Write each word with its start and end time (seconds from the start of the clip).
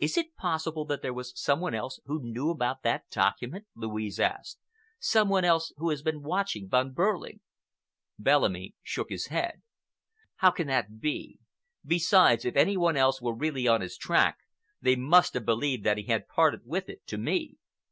"Is 0.00 0.16
it 0.16 0.34
possible 0.34 0.84
that 0.86 1.00
there 1.00 1.16
is 1.20 1.32
some 1.36 1.60
one 1.60 1.76
else 1.76 2.00
who 2.06 2.20
knew 2.24 2.50
about 2.50 2.82
that 2.82 3.08
document?" 3.08 3.66
Louise 3.76 4.18
asked,—"some 4.18 5.28
one 5.28 5.44
else 5.44 5.72
who 5.76 5.90
has 5.90 6.02
been 6.02 6.22
watching 6.24 6.68
Von 6.68 6.92
Behrling?" 6.92 7.38
Bellamy 8.18 8.74
shook 8.82 9.10
his 9.10 9.28
head. 9.28 9.62
"How 10.38 10.50
can 10.50 10.66
that 10.66 10.98
be? 10.98 11.38
Besides, 11.86 12.44
if 12.44 12.56
any 12.56 12.76
one 12.76 12.96
else 12.96 13.22
were 13.22 13.32
really 13.32 13.68
on 13.68 13.80
his 13.80 13.96
track, 13.96 14.38
they 14.82 14.96
must 14.96 15.34
have 15.34 15.44
believed 15.46 15.84
that 15.84 15.98
he 15.98 16.04
had 16.06 16.26
parted 16.26 16.62
with 16.64 16.88
it 16.88 17.06
to 17.06 17.16
me. 17.16 17.54